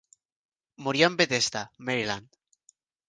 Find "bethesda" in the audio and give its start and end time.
1.15-1.71